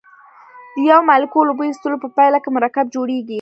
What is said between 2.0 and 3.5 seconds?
په پایله کې مرکب جوړیږي.